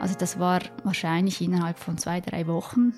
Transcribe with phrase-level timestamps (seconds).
[0.00, 2.94] Also das war wahrscheinlich innerhalb von zwei, drei Wochen,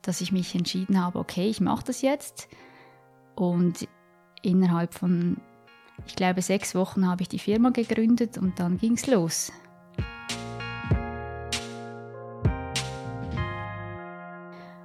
[0.00, 2.48] dass ich mich entschieden habe, okay, ich mache das jetzt.
[3.34, 3.86] Und
[4.40, 5.36] innerhalb von,
[6.06, 9.52] ich glaube, sechs Wochen habe ich die Firma gegründet und dann ging es los.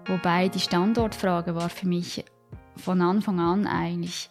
[0.08, 2.26] Wobei die Standortfrage war für mich
[2.76, 4.30] von Anfang an eigentlich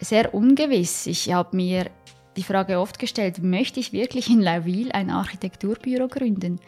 [0.00, 1.06] sehr ungewiss.
[1.06, 1.88] Ich habe mir
[2.36, 6.60] die Frage oft gestellt, möchte ich wirklich in Lauville ein Architekturbüro gründen?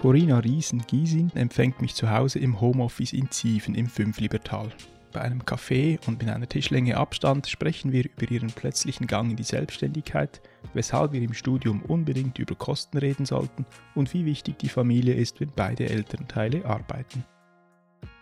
[0.00, 4.70] Corinna Riesen-Giesin empfängt mich zu Hause im Homeoffice in Zieven im Fünflibertal.
[5.12, 9.36] Bei einem Café und mit einer Tischlänge Abstand sprechen wir über ihren plötzlichen Gang in
[9.36, 10.40] die Selbstständigkeit,
[10.72, 15.40] weshalb wir im Studium unbedingt über Kosten reden sollten und wie wichtig die Familie ist,
[15.40, 17.24] wenn beide Elternteile arbeiten.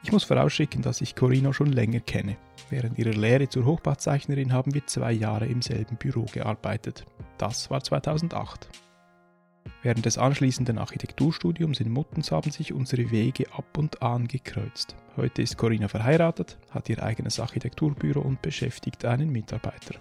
[0.02, 2.36] Ich muss vorausschicken, dass ich Corino schon länger kenne.
[2.70, 7.04] Während ihrer Lehre zur Hochbauzeichnerin haben wir zwei Jahre im selben Büro gearbeitet.
[7.36, 8.68] Das war 2008.
[9.82, 14.96] Während des anschließenden Architekturstudiums in Muttens haben sich unsere Wege ab und an gekreuzt.
[15.16, 19.94] Heute ist Corinna verheiratet, hat ihr eigenes Architekturbüro und beschäftigt einen Mitarbeiter.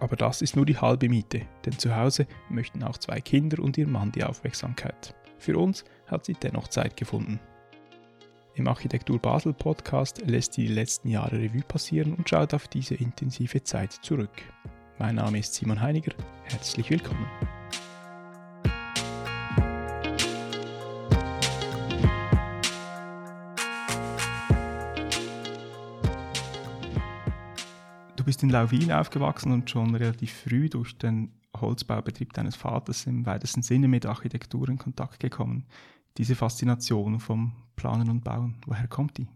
[0.00, 3.76] Aber das ist nur die halbe Miete, denn zu Hause möchten auch zwei Kinder und
[3.78, 5.14] ihr Mann die Aufmerksamkeit.
[5.38, 7.40] Für uns hat sie dennoch Zeit gefunden.
[8.54, 13.64] Im Architektur Basel Podcast lässt die letzten Jahre Revue passieren und schaut auf diese intensive
[13.64, 14.42] Zeit zurück.
[14.98, 16.12] Mein Name ist Simon Heiniger,
[16.44, 17.26] herzlich willkommen.
[28.16, 33.24] Du bist in Lauville aufgewachsen und schon relativ früh durch den Holzbaubetrieb deines Vaters im
[33.24, 35.64] weitesten Sinne mit Architektur in Kontakt gekommen
[36.18, 38.56] diese Faszination vom Planen und Bauen?
[38.66, 39.28] Woher kommt die?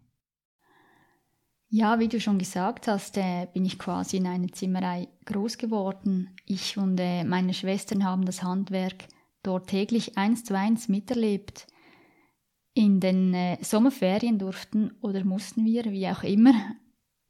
[1.68, 6.30] Ja, wie du schon gesagt hast, äh, bin ich quasi in einer Zimmerei groß geworden.
[6.44, 9.08] Ich und äh, meine Schwestern haben das Handwerk
[9.42, 11.66] dort täglich eins zu eins miterlebt.
[12.72, 16.52] In den äh, Sommerferien durften oder mussten wir, wie auch immer,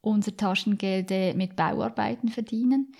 [0.01, 2.91] unser Taschengeld äh, mit Bauarbeiten verdienen.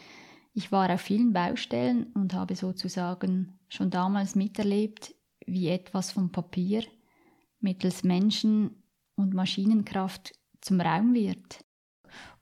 [0.54, 5.14] Ich war auf vielen Baustellen und habe sozusagen schon damals miterlebt,
[5.48, 6.84] wie etwas vom Papier
[7.60, 8.84] mittels Menschen-
[9.16, 11.66] und Maschinenkraft zum Raum wird.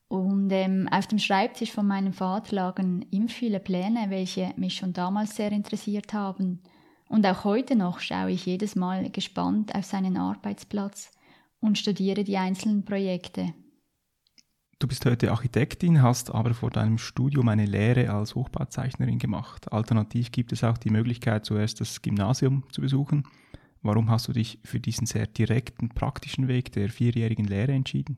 [0.08, 4.94] Und ähm, auf dem Schreibtisch von meinem Vater lagen immer viele Pläne, welche mich schon
[4.94, 6.62] damals sehr interessiert haben.
[7.08, 11.12] Und auch heute noch schaue ich jedes Mal gespannt auf seinen Arbeitsplatz
[11.60, 13.54] und studiere die einzelnen Projekte.
[14.86, 19.74] Du bist heute Architektin, hast aber vor deinem Studium eine Lehre als Hochbauzeichnerin gemacht.
[19.74, 23.28] Alternativ gibt es auch die Möglichkeit, zuerst das Gymnasium zu besuchen.
[23.82, 28.18] Warum hast du dich für diesen sehr direkten, praktischen Weg der vierjährigen Lehre entschieden?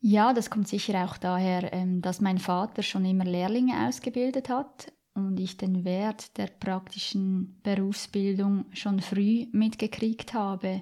[0.00, 4.90] Ja, das kommt sicher auch daher, ähm, dass mein Vater schon immer Lehrlinge ausgebildet hat
[5.12, 10.80] und ich den Wert der praktischen Berufsbildung schon früh mitgekriegt habe.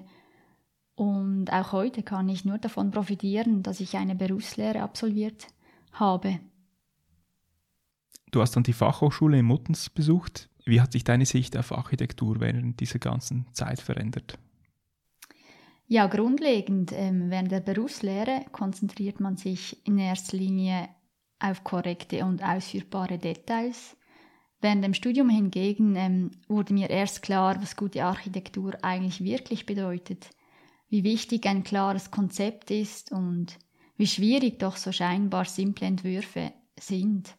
[0.99, 5.47] Und auch heute kann ich nur davon profitieren, dass ich eine Berufslehre absolviert
[5.93, 6.41] habe.
[8.31, 10.49] Du hast dann die Fachhochschule in Muttens besucht.
[10.65, 14.37] Wie hat sich deine Sicht auf Architektur während dieser ganzen Zeit verändert?
[15.87, 16.91] Ja, grundlegend.
[16.91, 20.89] Ähm, während der Berufslehre konzentriert man sich in erster Linie
[21.39, 23.95] auf korrekte und ausführbare Details.
[24.59, 30.31] Während dem Studium hingegen ähm, wurde mir erst klar, was gute Architektur eigentlich wirklich bedeutet
[30.89, 33.57] wie wichtig ein klares Konzept ist und
[33.97, 37.35] wie schwierig doch so scheinbar simple Entwürfe sind.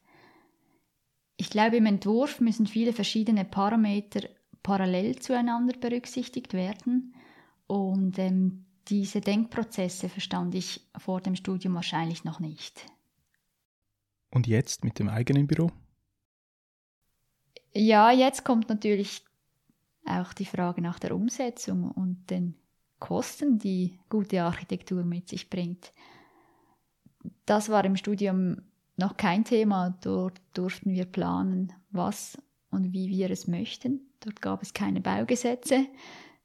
[1.36, 4.28] Ich glaube, im Entwurf müssen viele verschiedene Parameter
[4.62, 7.14] parallel zueinander berücksichtigt werden
[7.66, 12.86] und ähm, diese Denkprozesse verstand ich vor dem Studium wahrscheinlich noch nicht.
[14.30, 15.70] Und jetzt mit dem eigenen Büro?
[17.72, 19.24] Ja, jetzt kommt natürlich
[20.04, 22.59] auch die Frage nach der Umsetzung und den
[23.00, 25.92] Kosten, die gute Architektur mit sich bringt.
[27.46, 28.62] Das war im Studium
[28.96, 29.98] noch kein Thema.
[30.02, 32.38] Dort durften wir planen, was
[32.70, 34.00] und wie wir es möchten.
[34.20, 35.86] Dort gab es keine Baugesetze,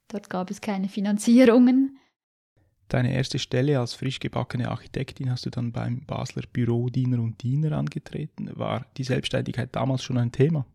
[0.08, 1.98] dort gab es keine Finanzierungen.
[2.88, 7.42] Deine erste Stelle als frisch gebackene Architektin hast du dann beim Basler Büro Diener und
[7.42, 8.48] Diener angetreten.
[8.54, 10.66] War die Selbstständigkeit damals schon ein Thema?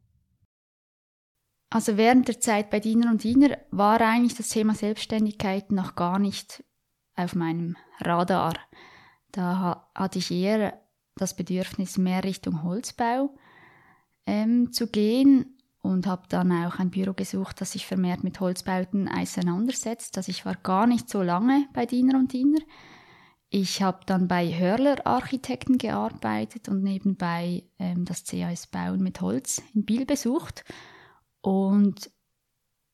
[1.73, 6.19] Also während der Zeit bei Diener und Diener war eigentlich das Thema Selbstständigkeit noch gar
[6.19, 6.65] nicht
[7.15, 8.55] auf meinem Radar.
[9.31, 10.81] Da hatte ich eher
[11.15, 13.33] das Bedürfnis, mehr Richtung Holzbau
[14.25, 19.07] ähm, zu gehen und habe dann auch ein Büro gesucht, das sich vermehrt mit Holzbauten
[19.07, 20.17] auseinandersetzt.
[20.17, 22.59] Also ich war gar nicht so lange bei Diener und Diener.
[23.49, 29.61] ich habe dann bei Hörler Architekten gearbeitet und nebenbei ähm, das CAS Bauen mit Holz
[29.73, 30.65] in Biel besucht.
[31.41, 32.11] Und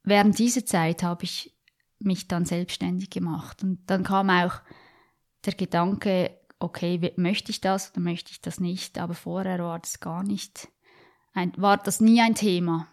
[0.04, 1.56] während dieser Zeit habe ich
[2.00, 3.64] mich dann selbstständig gemacht.
[3.64, 4.62] Und dann kam auch
[5.46, 8.98] der Gedanke, okay, möchte ich das oder möchte ich das nicht?
[9.00, 10.70] Aber vorher war das gar nicht,
[11.34, 12.88] ein, war das nie ein Thema.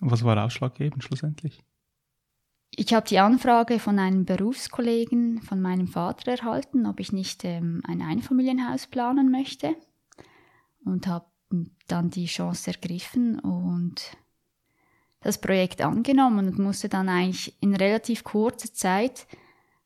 [0.00, 1.62] Und was war ausschlaggebend schlussendlich?
[2.74, 7.82] Ich habe die Anfrage von einem Berufskollegen von meinem Vater erhalten, ob ich nicht ähm,
[7.86, 9.76] ein Einfamilienhaus planen möchte
[10.84, 11.26] und habe
[11.86, 14.16] dann die Chance ergriffen und
[15.22, 19.26] das Projekt angenommen und musste dann eigentlich in relativ kurzer Zeit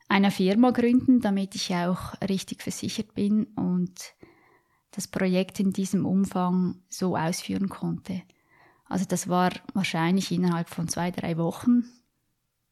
[0.08, 3.94] eine Firma gründen, damit ich auch richtig versichert bin und
[4.92, 8.22] das Projekt in diesem Umfang so ausführen konnte.
[8.88, 11.84] Also das war wahrscheinlich innerhalb von zwei, drei Wochen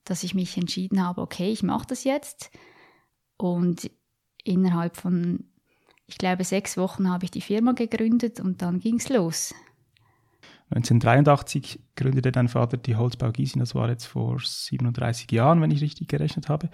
[0.05, 2.51] dass ich mich entschieden habe, okay, ich mache das jetzt.
[3.37, 3.91] Und
[4.45, 5.45] innerhalb von,
[6.07, 9.55] ich glaube, sechs Wochen habe ich die Firma gegründet und dann ging es los.
[10.75, 15.81] 1983 gründete dein Vater die Holzbau Gießen, das war jetzt vor 37 Jahren, wenn ich
[15.81, 16.69] richtig gerechnet habe.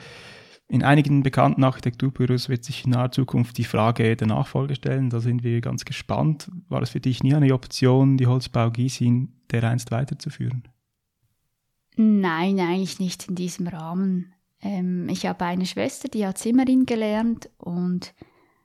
[0.68, 5.10] In einigen bekannten Architekturbüros wird sich in naher Zukunft die Frage der Nachfolge stellen.
[5.10, 6.48] Da sind wir ganz gespannt.
[6.68, 10.62] War es für dich nie eine Option, die Holzbau Gießen dereinst weiterzuführen?
[11.96, 14.32] Nein, eigentlich nicht in diesem Rahmen.
[14.62, 18.14] Ähm, ich habe eine Schwester, die hat Zimmerin gelernt und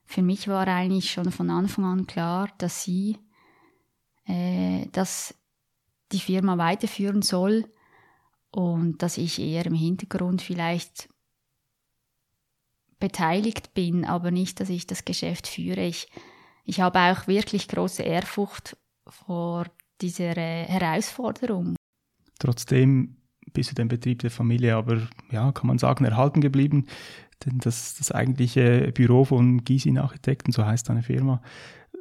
[0.05, 3.17] für mich war eigentlich schon von Anfang an klar, dass sie
[4.27, 5.35] äh, dass
[6.11, 7.65] die Firma weiterführen soll
[8.51, 11.09] und dass ich eher im Hintergrund vielleicht
[12.99, 15.81] beteiligt bin, aber nicht, dass ich das Geschäft führe.
[15.81, 16.07] Ich,
[16.63, 18.77] ich habe auch wirklich große Ehrfurcht
[19.07, 19.65] vor
[20.01, 21.75] dieser äh, Herausforderung.
[22.39, 23.17] Trotzdem
[23.53, 26.87] bist du dem Betrieb der Familie aber, ja, kann man sagen, erhalten geblieben.
[27.45, 31.41] Denn das, das eigentliche Büro von Gysin Architekten, so heißt deine Firma,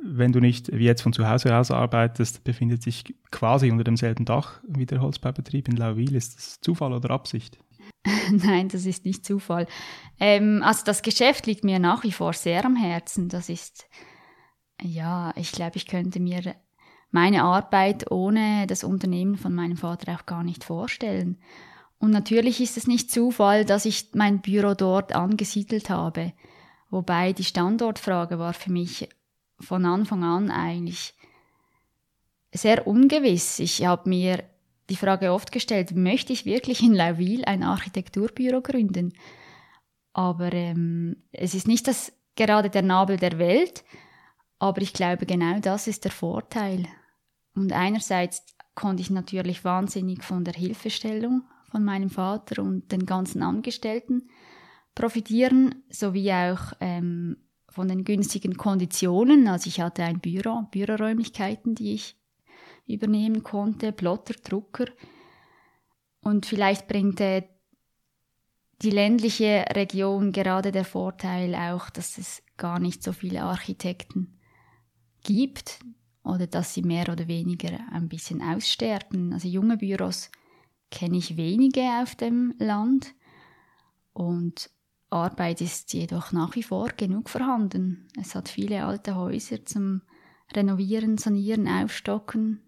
[0.02, 4.24] wenn du nicht wie jetzt von zu Hause aus arbeitest, befindet sich quasi unter demselben
[4.24, 6.14] Dach wie der Holzbaubetrieb in Lauwil.
[6.14, 7.58] Ist das Zufall oder Absicht?
[8.30, 9.66] Nein, das ist nicht Zufall.
[10.20, 13.28] Ähm, also das Geschäft liegt mir nach wie vor sehr am Herzen.
[13.28, 13.86] Das ist,
[14.80, 16.54] ja, ich glaube, ich könnte mir
[17.10, 21.38] meine Arbeit ohne das Unternehmen von meinem Vater auch gar nicht vorstellen.
[21.98, 26.32] Und natürlich ist es nicht Zufall, dass ich mein Büro dort angesiedelt habe.
[26.90, 29.08] Wobei die Standortfrage war für mich
[29.60, 31.14] von Anfang an eigentlich
[32.52, 33.58] sehr ungewiss.
[33.58, 34.44] Ich habe mir
[34.90, 39.12] die Frage oft gestellt, möchte ich wirklich in Lauwil ein Architekturbüro gründen?
[40.12, 43.84] Aber ähm, es ist nicht das gerade der Nabel der Welt,
[44.58, 46.86] aber ich glaube, genau das ist der Vorteil.
[47.54, 53.42] Und einerseits konnte ich natürlich wahnsinnig von der Hilfestellung von meinem Vater und den ganzen
[53.42, 54.28] Angestellten
[54.94, 57.36] profitieren, sowie auch ähm,
[57.74, 59.48] von den günstigen Konditionen.
[59.48, 62.16] Also ich hatte ein Büro, Büroräumlichkeiten, die ich
[62.86, 64.86] übernehmen konnte, Plotter, Drucker.
[66.20, 67.48] Und vielleicht bringt äh,
[68.82, 74.38] die ländliche Region gerade der Vorteil auch, dass es gar nicht so viele Architekten
[75.22, 75.80] gibt,
[76.24, 79.32] oder dass sie mehr oder weniger ein bisschen aussterben.
[79.32, 80.30] Also junge Büros
[80.90, 83.14] kenne ich wenige auf dem Land
[84.12, 84.70] und
[85.14, 88.08] Arbeit ist jedoch nach wie vor genug vorhanden.
[88.20, 90.02] Es hat viele alte Häuser zum
[90.52, 92.60] Renovieren, Sanieren, Aufstocken.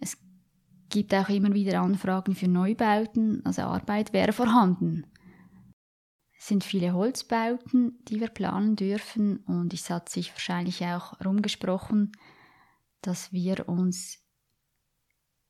[0.00, 0.18] Es
[0.90, 5.06] gibt auch immer wieder Anfragen für Neubauten, also Arbeit wäre vorhanden.
[6.38, 12.12] Es sind viele Holzbauten, die wir planen dürfen und es hat sich wahrscheinlich auch rumgesprochen,
[13.00, 14.18] dass wir uns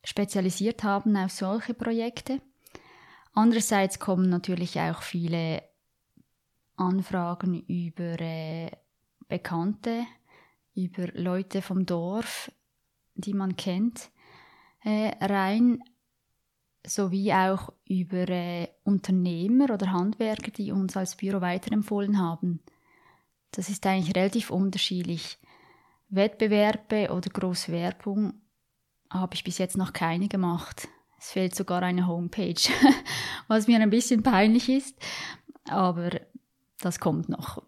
[0.05, 2.43] spezialisiert haben auf solche Projekte.
[3.33, 5.63] Andererseits kommen natürlich auch viele
[6.77, 8.71] Anfragen über äh,
[9.29, 10.05] Bekannte,
[10.75, 12.51] über Leute vom Dorf,
[13.15, 14.11] die man kennt,
[14.83, 15.83] äh, rein,
[16.87, 22.61] sowie auch über äh, Unternehmer oder Handwerker, die uns als Büro weiterempfohlen haben.
[23.53, 25.39] Das ist eigentlich relativ unterschiedlich.
[26.09, 28.35] Wettbewerbe oder große Werbung
[29.11, 30.89] habe ich bis jetzt noch keine gemacht.
[31.19, 32.61] Es fehlt sogar eine Homepage,
[33.49, 34.97] was mir ein bisschen peinlich ist,
[35.69, 36.11] aber
[36.85, 37.63] das kommt noch.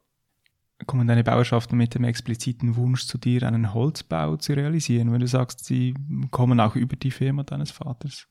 [0.86, 5.26] Kommen deine Bauerschaften mit dem expliziten Wunsch zu dir, einen Holzbau zu realisieren, wenn du
[5.26, 5.94] sagst, sie
[6.30, 8.26] kommen auch über die Firma deines Vaters?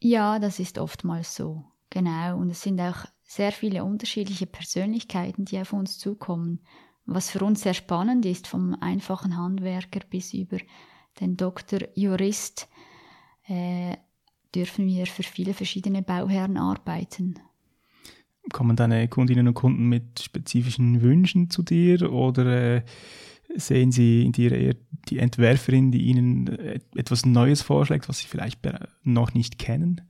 [0.00, 1.64] Ja, das ist oftmals so.
[1.90, 2.38] Genau.
[2.38, 6.60] Und es sind auch sehr viele unterschiedliche Persönlichkeiten, die auf uns zukommen
[7.06, 10.58] was für uns sehr spannend ist, vom einfachen Handwerker bis über
[11.20, 12.68] den Doktor Jurist,
[13.46, 13.96] äh,
[14.54, 17.38] dürfen wir für viele verschiedene Bauherren arbeiten.
[18.52, 22.82] Kommen deine Kundinnen und Kunden mit spezifischen Wünschen zu dir oder äh,
[23.56, 24.76] sehen sie in dir eher
[25.08, 28.60] die Entwerferin, die ihnen äh, etwas Neues vorschlägt, was sie vielleicht
[29.02, 30.02] noch nicht kennen?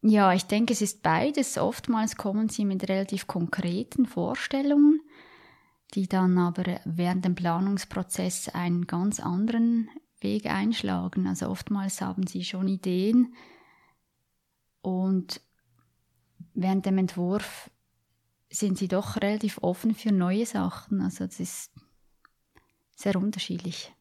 [0.00, 1.58] Ja, ich denke, es ist beides.
[1.58, 5.00] Oftmals kommen sie mit relativ konkreten Vorstellungen,
[5.94, 9.88] die dann aber während dem Planungsprozess einen ganz anderen
[10.20, 11.26] Weg einschlagen.
[11.26, 13.34] Also oftmals haben sie schon Ideen
[14.82, 15.40] und
[16.58, 17.70] während dem Entwurf
[18.50, 21.00] sind sie doch relativ offen für neue Sachen.
[21.02, 21.70] Also das ist
[22.96, 23.92] sehr unterschiedlich.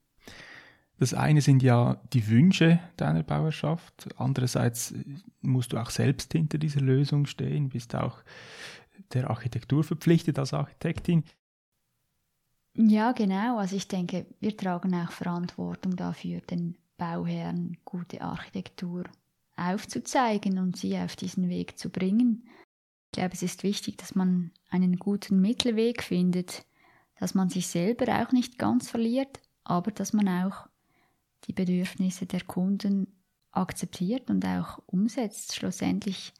[1.00, 4.10] Das eine sind ja die Wünsche deiner Bauerschaft.
[4.18, 4.96] Andererseits
[5.42, 8.24] musst du auch selbst hinter dieser Lösung stehen, bist auch
[9.14, 11.24] der Architektur verpflichtet als Architektin.
[12.74, 13.60] Ja, genau.
[13.60, 19.04] Also ich denke, wir tragen auch Verantwortung dafür, den Bauherren gute Architektur
[19.58, 22.48] aufzuzeigen und sie auf diesen Weg zu bringen.
[23.08, 26.66] Ich glaube, es ist wichtig, dass man einen guten Mittelweg findet,
[27.20, 30.68] dass man sich selber auch nicht ganz verliert, aber dass man auch
[31.46, 33.08] die Bedürfnisse der Kunden
[33.52, 35.56] akzeptiert und auch umsetzt.
[35.56, 36.34] Schlussendlich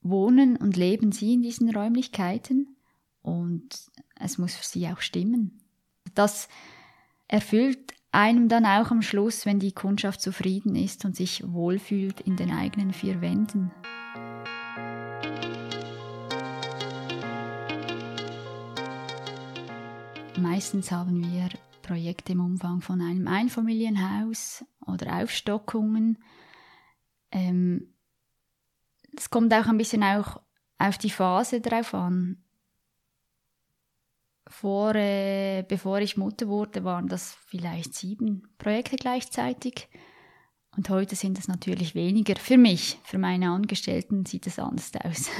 [0.00, 2.76] wohnen und leben sie in diesen Räumlichkeiten
[3.22, 5.62] und es muss für sie auch stimmen.
[6.14, 6.48] Das
[7.26, 12.36] erfüllt einem dann auch am Schluss, wenn die Kundschaft zufrieden ist und sich wohlfühlt in
[12.36, 13.70] den eigenen vier Wänden.
[20.38, 21.48] Meistens haben wir
[21.82, 26.18] Projekte im Umfang von einem Einfamilienhaus oder Aufstockungen.
[27.32, 27.94] Ähm,
[29.16, 30.40] es kommt auch ein bisschen auch
[30.78, 32.44] auf die Phase drauf an.
[34.48, 39.88] Vor, äh, bevor ich Mutter wurde, waren das vielleicht sieben Projekte gleichzeitig.
[40.76, 42.34] Und heute sind es natürlich weniger.
[42.36, 45.30] Für mich, für meine Angestellten sieht es anders aus.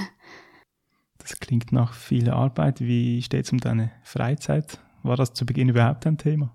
[1.18, 2.80] Das klingt nach viel Arbeit.
[2.80, 4.78] Wie steht es um deine Freizeit?
[5.02, 6.54] War das zu Beginn überhaupt ein Thema?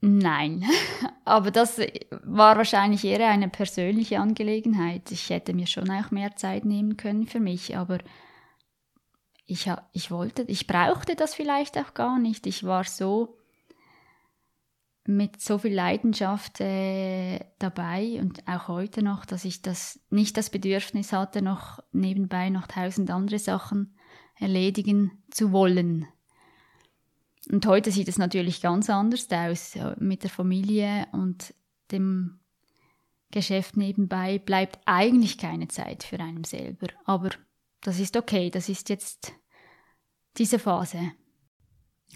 [0.00, 0.64] Nein,
[1.24, 1.78] aber das
[2.24, 5.10] war wahrscheinlich eher eine persönliche Angelegenheit.
[5.10, 7.98] Ich hätte mir schon auch mehr Zeit nehmen können für mich, aber
[9.46, 12.46] ich, ich wollte, ich brauchte das vielleicht auch gar nicht.
[12.46, 13.36] Ich war so
[15.06, 20.48] mit so viel Leidenschaft äh, dabei und auch heute noch, dass ich das nicht das
[20.48, 23.94] Bedürfnis hatte, noch nebenbei noch tausend andere Sachen
[24.36, 26.06] erledigen zu wollen.
[27.50, 29.78] Und heute sieht es natürlich ganz anders aus.
[29.98, 31.52] Mit der Familie und
[31.90, 32.40] dem
[33.30, 36.86] Geschäft nebenbei bleibt eigentlich keine Zeit für einen selber.
[37.04, 37.30] Aber
[37.84, 39.32] das ist okay, das ist jetzt
[40.38, 41.12] diese Phase.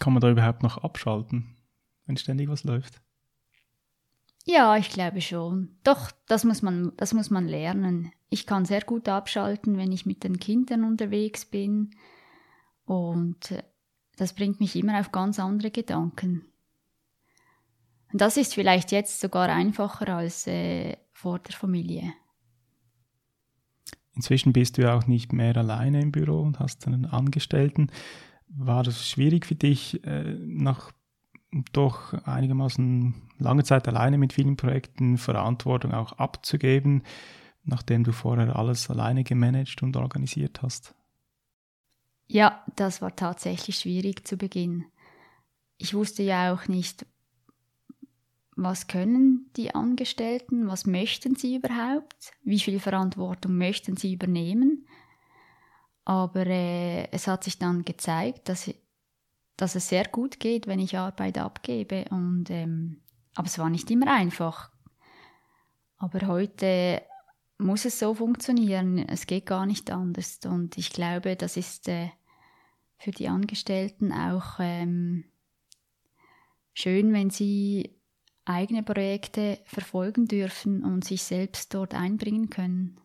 [0.00, 1.56] Kann man da überhaupt noch abschalten,
[2.06, 3.00] wenn ständig was läuft?
[4.44, 5.76] Ja, ich glaube schon.
[5.84, 8.12] Doch, das muss man, das muss man lernen.
[8.30, 11.90] Ich kann sehr gut abschalten, wenn ich mit den Kindern unterwegs bin.
[12.84, 13.62] Und
[14.16, 16.46] das bringt mich immer auf ganz andere Gedanken.
[18.10, 22.14] Und das ist vielleicht jetzt sogar einfacher als äh, vor der Familie.
[24.18, 27.92] Inzwischen bist du ja auch nicht mehr alleine im Büro und hast einen Angestellten.
[28.48, 30.90] War das schwierig für dich, äh, nach
[31.72, 37.04] doch einigermaßen lange Zeit alleine mit vielen Projekten Verantwortung auch abzugeben,
[37.62, 40.96] nachdem du vorher alles alleine gemanagt und organisiert hast?
[42.26, 44.84] Ja, das war tatsächlich schwierig zu Beginn.
[45.76, 47.06] Ich wusste ja auch nicht,
[48.60, 54.88] was können die Angestellten, was möchten sie überhaupt, wie viel Verantwortung möchten sie übernehmen.
[56.04, 58.68] Aber äh, es hat sich dann gezeigt, dass,
[59.56, 62.06] dass es sehr gut geht, wenn ich Arbeit abgebe.
[62.10, 63.00] Und, ähm,
[63.36, 64.72] aber es war nicht immer einfach.
[65.96, 67.02] Aber heute
[67.58, 68.98] muss es so funktionieren.
[68.98, 70.40] Es geht gar nicht anders.
[70.44, 72.10] Und ich glaube, das ist äh,
[72.96, 75.26] für die Angestellten auch ähm,
[76.74, 77.97] schön, wenn sie
[78.48, 82.98] eigene Projekte verfolgen dürfen und sich selbst dort einbringen können.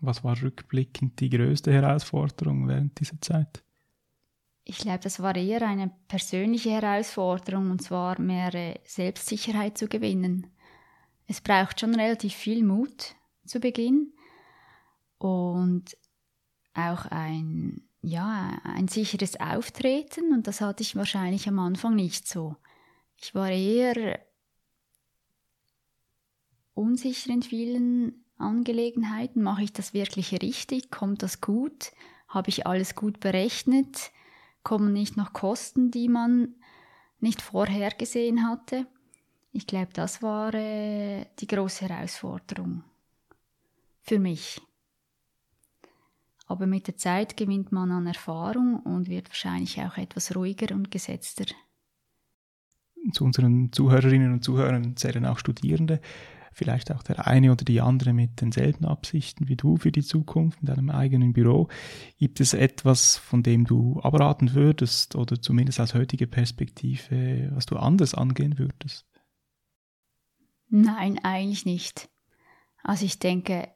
[0.00, 3.62] Was war rückblickend die größte Herausforderung während dieser Zeit?
[4.64, 10.46] Ich glaube, das war eher eine persönliche Herausforderung und zwar mehr Selbstsicherheit zu gewinnen.
[11.26, 13.14] Es braucht schon relativ viel Mut
[13.44, 14.12] zu Beginn
[15.18, 15.96] und
[16.74, 22.56] auch ein ja, ein sicheres Auftreten und das hatte ich wahrscheinlich am Anfang nicht so.
[23.22, 24.18] Ich war eher
[26.74, 29.42] unsicher in vielen Angelegenheiten.
[29.42, 30.90] Mache ich das wirklich richtig?
[30.90, 31.92] Kommt das gut?
[32.26, 34.10] Habe ich alles gut berechnet?
[34.64, 36.56] Kommen nicht noch Kosten, die man
[37.20, 38.86] nicht vorhergesehen hatte?
[39.52, 42.82] Ich glaube, das war äh, die große Herausforderung
[44.00, 44.60] für mich.
[46.46, 50.90] aber mit der Zeit gewinnt man an Erfahrung und wird wahrscheinlich auch etwas ruhiger und
[50.90, 51.46] gesetzter.
[53.12, 56.00] Zu unseren Zuhörerinnen und Zuhörern zählen auch Studierende,
[56.52, 60.60] vielleicht auch der eine oder die andere mit denselben Absichten wie du für die Zukunft
[60.60, 61.68] in deinem eigenen Büro.
[62.18, 67.76] Gibt es etwas, von dem du abraten würdest oder zumindest aus heutiger Perspektive, was du
[67.76, 69.06] anders angehen würdest?
[70.68, 72.08] Nein, eigentlich nicht.
[72.82, 73.68] Also ich denke,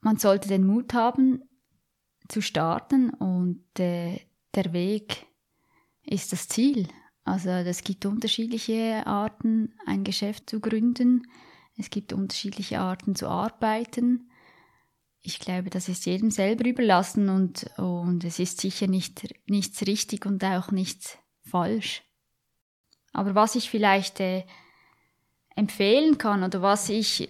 [0.00, 1.42] man sollte den Mut haben
[2.28, 4.20] zu starten und äh,
[4.54, 5.26] der Weg
[6.04, 6.88] ist das Ziel.
[7.26, 11.26] Also es gibt unterschiedliche Arten, ein Geschäft zu gründen.
[11.76, 14.30] Es gibt unterschiedliche Arten zu arbeiten.
[15.22, 20.24] Ich glaube, das ist jedem selber überlassen und, und es ist sicher nicht, nichts richtig
[20.24, 22.04] und auch nichts falsch.
[23.12, 24.44] Aber was ich vielleicht äh,
[25.56, 27.28] empfehlen kann oder was ich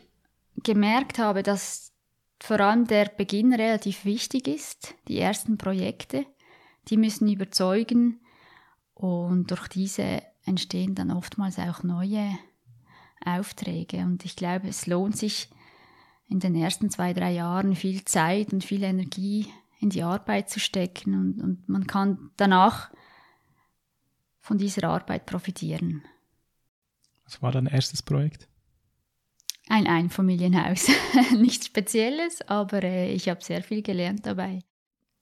[0.63, 1.95] gemerkt habe, dass
[2.39, 6.27] vor allem der Beginn relativ wichtig ist, die ersten Projekte,
[6.89, 8.21] die müssen überzeugen
[8.97, 12.31] und durch diese entstehen dann oftmals auch neue
[13.25, 15.51] Aufträge und ich glaube, es lohnt sich
[16.29, 19.47] in den ersten zwei, drei Jahren viel Zeit und viel Energie
[19.81, 22.91] in die Arbeit zu stecken und, und man kann danach
[24.41, 26.03] von dieser Arbeit profitieren.
[27.25, 28.49] Was war dein erstes Projekt?
[29.69, 30.89] Ein Einfamilienhaus.
[31.37, 34.61] Nichts Spezielles, aber äh, ich habe sehr viel gelernt dabei.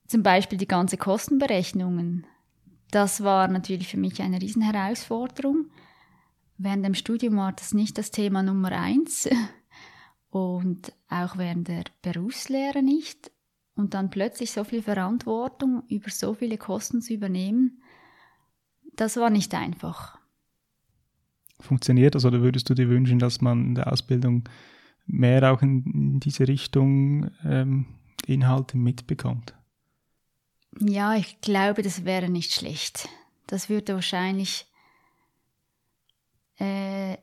[0.06, 2.26] Zum Beispiel die ganze Kostenberechnungen.
[2.94, 5.66] Das war natürlich für mich eine Riesenherausforderung.
[6.58, 9.28] Während dem Studium war das nicht das Thema Nummer eins
[10.30, 13.32] und auch während der Berufslehre nicht.
[13.74, 17.82] Und dann plötzlich so viel Verantwortung über so viele Kosten zu übernehmen,
[18.94, 20.16] das war nicht einfach.
[21.58, 24.44] Funktioniert das oder würdest du dir wünschen, dass man in der Ausbildung
[25.04, 27.86] mehr auch in, diese Richtung ähm,
[28.28, 29.52] Inhalte mitbekommt?
[30.80, 33.08] Ja, ich glaube, das wäre nicht schlecht.
[33.46, 34.66] Das würde wahrscheinlich
[36.56, 37.16] äh,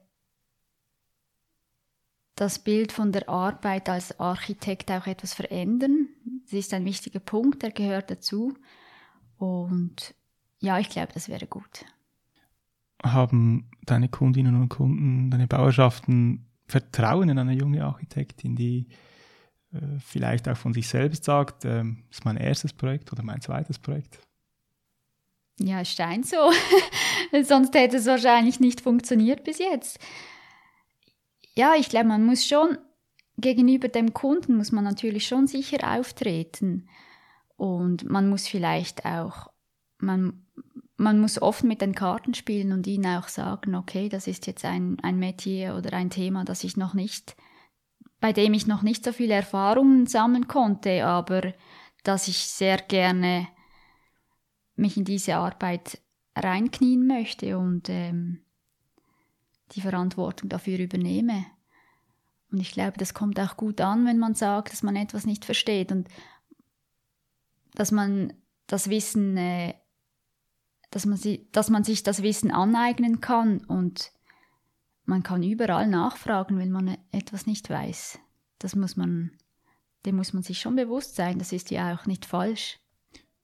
[2.36, 6.08] das Bild von der Arbeit als Architekt auch etwas verändern.
[6.46, 8.54] Das ist ein wichtiger Punkt, der gehört dazu.
[9.38, 10.16] Und
[10.60, 11.86] ja, ich glaube, das wäre gut
[13.04, 18.88] haben deine Kundinnen und Kunden, deine Bauerschaften Vertrauen in eine junge Architektin, die
[20.06, 23.80] vielleicht auch von sich selbst sagt, äh, das ist mein erstes Projekt oder mein zweites
[23.80, 24.20] Projekt?
[25.60, 26.52] Ja, es scheint so.
[27.44, 30.00] Sonst hätte es wahrscheinlich nicht funktioniert bis jetzt.
[31.56, 32.78] Ja, ich glaube, man muss schon
[33.38, 36.88] gegenüber dem Kunden muss man natürlich schon sicher auftreten
[37.56, 39.50] und man muss vielleicht auch
[39.98, 40.46] man
[40.98, 44.64] man muss oft mit den Karten spielen und ihnen auch sagen, okay, das ist jetzt
[44.64, 47.36] ein, ein Metier oder ein Thema, das ich noch nicht,
[48.22, 51.54] bei dem ich noch nicht so viele Erfahrungen sammeln konnte, aber
[52.04, 53.50] dass ich sehr gerne
[54.76, 56.00] mich in diese Arbeit
[56.36, 58.46] reinknien möchte und ähm,
[59.74, 61.46] die Verantwortung dafür übernehme.
[62.52, 65.44] Und ich glaube, das kommt auch gut an, wenn man sagt, dass man etwas nicht
[65.44, 66.08] versteht und
[67.74, 68.34] dass man
[68.68, 69.74] das Wissen äh,
[70.92, 74.12] dass man, sie, dass man sich das Wissen aneignen kann und
[75.06, 78.20] man kann überall nachfragen, wenn man etwas nicht weiß.
[78.60, 79.32] Das muss man,
[80.06, 81.40] dem muss man sich schon bewusst sein.
[81.40, 82.80] Das ist ja auch nicht falsch.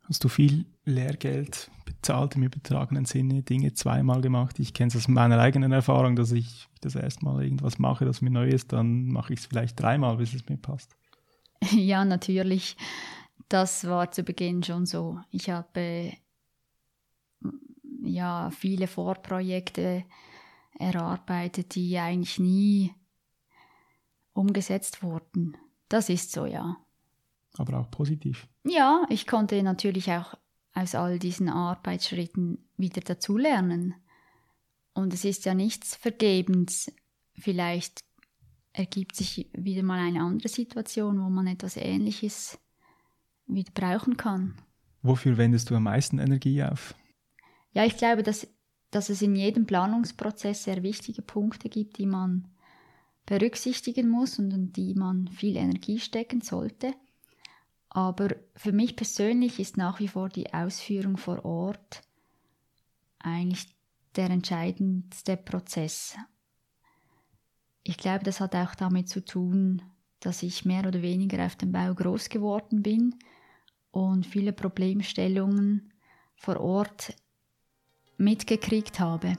[0.03, 4.57] Hast du viel Lehrgeld bezahlt im übertragenen Sinne, Dinge zweimal gemacht?
[4.59, 8.29] Ich kenne es aus meiner eigenen Erfahrung, dass ich das erstmal irgendwas mache, das mir
[8.29, 10.95] neu ist, dann mache ich es vielleicht dreimal, bis es mir passt.
[11.71, 12.77] Ja, natürlich.
[13.49, 15.19] Das war zu Beginn schon so.
[15.31, 16.13] Ich habe
[18.03, 20.05] ja viele Vorprojekte
[20.79, 22.93] erarbeitet, die eigentlich nie
[24.33, 25.57] umgesetzt wurden.
[25.89, 26.77] Das ist so, ja.
[27.57, 28.47] Aber auch positiv.
[28.63, 30.35] Ja, ich konnte natürlich auch
[30.73, 33.95] aus all diesen Arbeitsschritten wieder dazulernen.
[34.93, 36.91] Und es ist ja nichts vergebens.
[37.33, 37.99] Vielleicht
[38.73, 42.59] ergibt sich wieder mal eine andere Situation, wo man etwas Ähnliches
[43.47, 44.55] wieder brauchen kann.
[45.01, 46.93] Wofür wendest du am meisten Energie auf?
[47.77, 48.47] ja, ich glaube, dass,
[48.91, 52.47] dass es in jedem Planungsprozess sehr wichtige Punkte gibt, die man
[53.25, 56.93] berücksichtigen muss und in die man viel Energie stecken sollte.
[57.89, 62.01] Aber für mich persönlich ist nach wie vor die Ausführung vor Ort
[63.19, 63.67] eigentlich
[64.15, 66.15] der entscheidendste Prozess.
[67.83, 69.81] Ich glaube, das hat auch damit zu tun,
[70.19, 73.15] dass ich mehr oder weniger auf dem Bau groß geworden bin
[73.91, 75.93] und viele Problemstellungen
[76.35, 77.15] vor Ort
[78.17, 79.33] mitgekriegt habe.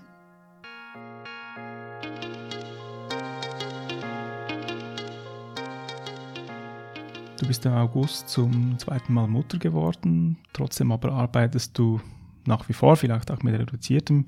[7.39, 12.01] Du bist im August zum zweiten Mal Mutter geworden, trotzdem aber arbeitest du
[12.47, 14.25] nach wie vor, vielleicht auch mit reduziertem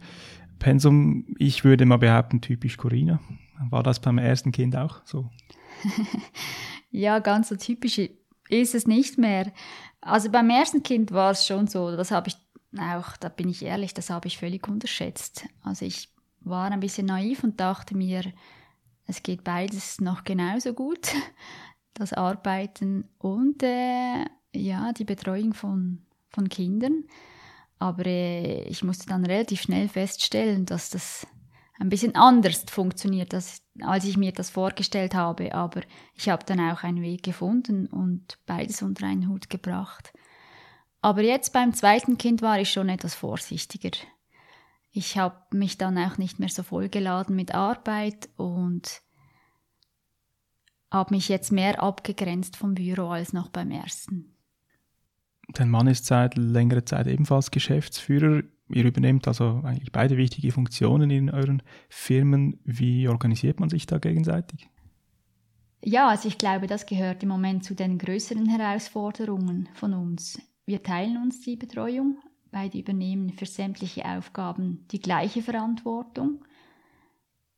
[0.60, 1.26] Pensum.
[1.38, 3.18] Ich würde mal behaupten, typisch Corinna.
[3.68, 5.28] War das beim ersten Kind auch so?
[6.90, 8.00] ja, ganz so typisch
[8.48, 9.52] ist es nicht mehr.
[10.00, 12.36] Also beim ersten Kind war es schon so, das habe ich
[12.78, 15.46] auch, da bin ich ehrlich, das habe ich völlig unterschätzt.
[15.62, 16.08] Also ich
[16.40, 18.32] war ein bisschen naiv und dachte mir,
[19.06, 21.08] es geht beides noch genauso gut,
[21.94, 27.04] das Arbeiten und äh, ja, die Betreuung von, von Kindern.
[27.78, 31.26] Aber äh, ich musste dann relativ schnell feststellen, dass das
[31.80, 35.54] ein bisschen anders funktioniert, als, als ich mir das vorgestellt habe.
[35.54, 35.80] Aber
[36.14, 40.12] ich habe dann auch einen Weg gefunden und beides unter einen Hut gebracht.
[41.02, 43.90] Aber jetzt beim zweiten Kind war ich schon etwas vorsichtiger.
[44.92, 49.02] Ich habe mich dann auch nicht mehr so vollgeladen mit Arbeit und
[50.90, 54.36] habe mich jetzt mehr abgegrenzt vom Büro als noch beim ersten.
[55.52, 58.42] Dein Mann ist seit längerer Zeit ebenfalls Geschäftsführer.
[58.68, 62.60] Ihr übernehmt also eigentlich beide wichtige Funktionen in euren Firmen.
[62.64, 64.68] Wie organisiert man sich da gegenseitig?
[65.82, 70.38] Ja, also ich glaube, das gehört im Moment zu den größeren Herausforderungen von uns.
[70.66, 72.18] Wir teilen uns die Betreuung,
[72.50, 76.44] beide übernehmen für sämtliche Aufgaben die gleiche Verantwortung.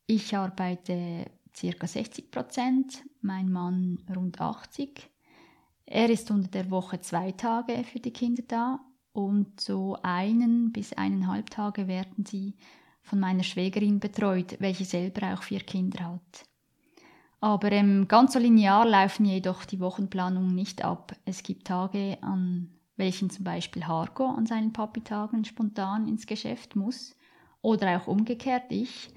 [0.07, 1.87] Ich arbeite ca.
[1.87, 5.09] 60 Prozent, mein Mann rund 80.
[5.85, 8.79] Er ist unter der Woche zwei Tage für die Kinder da
[9.11, 12.55] und so einen bis eineinhalb Tage werden sie
[13.03, 16.45] von meiner Schwägerin betreut, welche selber auch vier Kinder hat.
[17.39, 21.13] Aber ähm, ganz so linear laufen jedoch die Wochenplanungen nicht ab.
[21.25, 27.15] Es gibt Tage, an welchen zum Beispiel Harko an seinen Papi-Tagen spontan ins Geschäft muss
[27.61, 29.09] oder auch umgekehrt ich.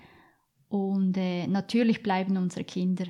[0.68, 3.06] Und äh, natürlich bleiben unsere Kinder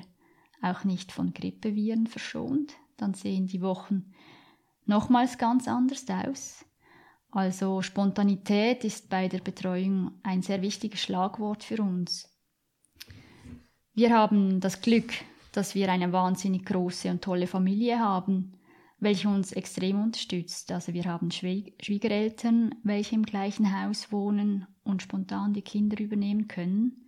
[0.61, 4.11] auch nicht von Grippeviren verschont dann sehen die Wochen
[4.85, 6.65] nochmals ganz anders aus.
[7.31, 12.33] Also Spontanität ist bei der Betreuung ein sehr wichtiges Schlagwort für uns.
[13.93, 15.13] Wir haben das Glück,
[15.51, 18.53] dass wir eine wahnsinnig große und tolle Familie haben,
[18.99, 20.71] welche uns extrem unterstützt.
[20.71, 27.07] Also wir haben Schwiegereltern, welche im gleichen Haus wohnen und spontan die Kinder übernehmen können.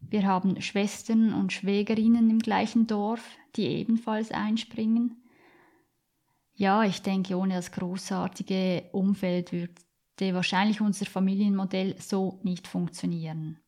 [0.00, 3.22] Wir haben Schwestern und Schwägerinnen im gleichen Dorf,
[3.56, 5.16] die ebenfalls einspringen.
[6.54, 13.58] Ja, ich denke, ohne das großartige Umfeld würde wahrscheinlich unser Familienmodell so nicht funktionieren.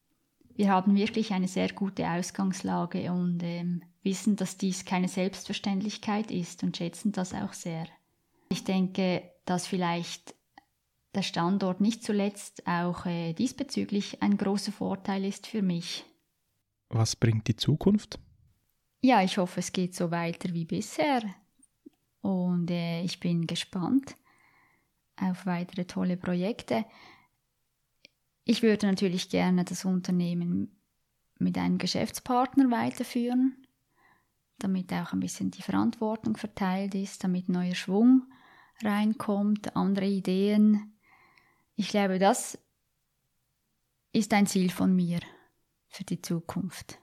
[0.54, 6.62] Wir haben wirklich eine sehr gute Ausgangslage und ähm, wissen, dass dies keine Selbstverständlichkeit ist
[6.62, 7.86] und schätzen das auch sehr.
[8.48, 10.34] Ich denke, dass vielleicht
[11.14, 16.06] der Standort nicht zuletzt auch äh, diesbezüglich ein großer Vorteil ist für mich.
[16.88, 18.18] Was bringt die Zukunft?
[19.02, 21.22] Ja, ich hoffe, es geht so weiter wie bisher.
[22.22, 24.16] Und äh, ich bin gespannt
[25.16, 26.86] auf weitere tolle Projekte.
[28.44, 30.80] Ich würde natürlich gerne das Unternehmen
[31.38, 33.57] mit einem Geschäftspartner weiterführen,
[34.58, 38.22] damit auch ein bisschen die Verantwortung verteilt ist, damit neuer Schwung
[38.82, 40.98] reinkommt, andere Ideen.
[41.74, 42.58] Ich glaube, das
[44.12, 45.20] ist ein Ziel von mir
[45.88, 46.98] für die Zukunft.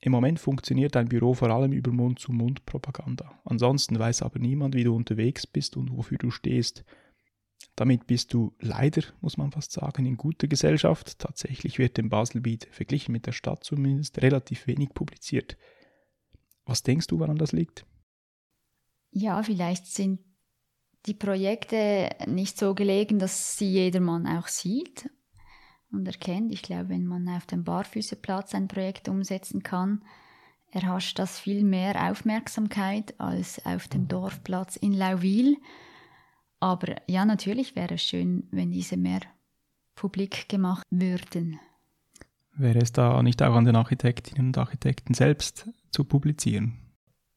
[0.00, 3.40] Im Moment funktioniert dein Büro vor allem über Mund-zu-Mund-Propaganda.
[3.44, 6.84] Ansonsten weiß aber niemand, wie du unterwegs bist und wofür du stehst.
[7.74, 11.18] Damit bist du leider, muss man fast sagen, in guter Gesellschaft.
[11.18, 15.56] Tatsächlich wird im Baselbiet, verglichen mit der Stadt zumindest, relativ wenig publiziert.
[16.66, 17.86] Was denkst du, woran das liegt?
[19.10, 20.20] Ja, vielleicht sind
[21.06, 25.10] die Projekte nicht so gelegen, dass sie jedermann auch sieht
[25.92, 26.52] und erkennt.
[26.52, 30.02] Ich glaube, wenn man auf dem Barfüßerplatz ein Projekt umsetzen kann,
[30.72, 35.56] erhascht das viel mehr Aufmerksamkeit als auf dem Dorfplatz in Lauwil.
[36.58, 39.20] Aber ja, natürlich wäre es schön, wenn diese mehr
[39.94, 41.60] publik gemacht würden.
[42.56, 46.78] Wäre es da nicht auch an den Architektinnen und Architekten selbst zu publizieren?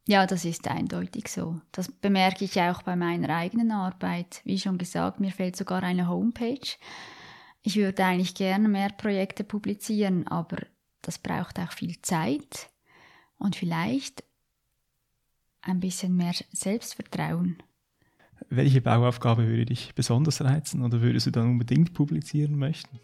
[0.08, 1.60] Ja, das ist eindeutig so.
[1.72, 4.42] Das bemerke ich auch bei meiner eigenen Arbeit.
[4.46, 6.78] Wie schon gesagt, mir fehlt sogar eine Homepage
[7.68, 10.56] ich würde eigentlich gerne mehr Projekte publizieren, aber
[11.02, 12.70] das braucht auch viel Zeit
[13.38, 14.24] und vielleicht
[15.64, 17.58] ein bisschen mehr Selbstvertrauen.
[18.50, 23.02] Welche Bauaufgabe würde dich besonders reizen oder würdest du dann unbedingt publizieren möchten?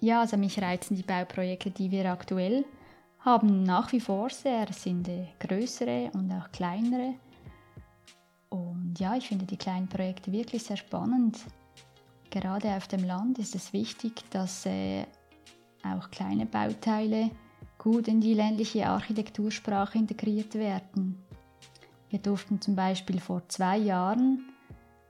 [0.00, 2.64] Ja, also mich reizen die Bauprojekte, die wir aktuell
[3.20, 4.68] haben, nach wie vor sehr.
[4.70, 7.14] Es sind äh, größere und auch kleinere.
[8.48, 11.38] Und ja, ich finde die kleinen Projekte wirklich sehr spannend.
[12.30, 15.04] Gerade auf dem Land ist es wichtig, dass äh,
[15.82, 17.30] auch kleine Bauteile
[17.78, 21.22] gut in die ländliche Architektursprache integriert werden.
[22.10, 24.47] Wir durften zum Beispiel vor zwei Jahren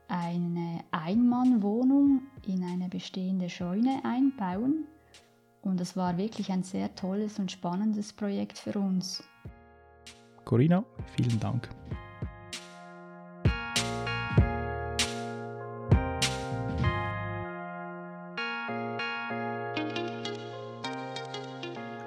[0.08, 4.86] eine Einmannwohnung in eine bestehende Scheune einbauen
[5.62, 9.22] und es war wirklich ein sehr tolles und spannendes Projekt für uns.
[10.44, 10.82] Corinna,
[11.14, 11.68] vielen Dank.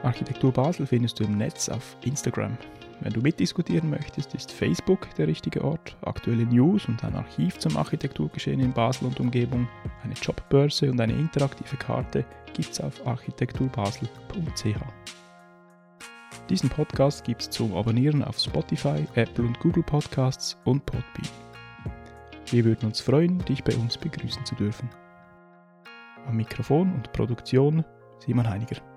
[0.03, 2.57] Architektur Basel findest du im Netz auf Instagram.
[3.01, 5.97] Wenn du mitdiskutieren möchtest, ist Facebook der richtige Ort.
[6.03, 9.67] Aktuelle News und ein Archiv zum Architekturgeschehen in Basel und Umgebung,
[10.03, 14.75] eine Jobbörse und eine interaktive Karte gibt's auf architekturbasel.ch.
[16.47, 21.29] Diesen Podcast gibt's zum Abonnieren auf Spotify, Apple und Google Podcasts und Podbean.
[22.51, 24.89] Wir würden uns freuen, dich bei uns begrüßen zu dürfen.
[26.27, 27.83] Am Mikrofon und Produktion
[28.19, 28.90] Simon Heiniger.